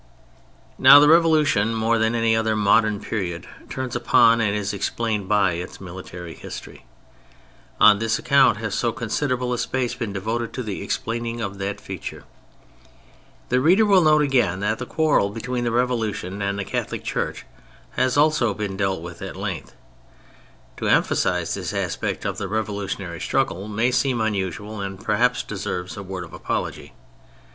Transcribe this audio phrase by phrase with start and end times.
[0.79, 5.51] Now, the Revolution, more than any other modem period, turns upon, and is explained by,
[5.51, 6.85] its military history.
[7.79, 11.79] On this account has so considerable a space been devoted to the explaining of that
[11.79, 12.23] feature.
[13.49, 17.45] The reader will note, again, that the quarrel between the Revolution and the Catholic Church
[17.91, 19.75] has also been dealt with at length.
[20.77, 25.95] To emphasise this aspect of the revolution ary struggle may seem unusual and perhaps deserves
[25.95, 26.95] a word of apology.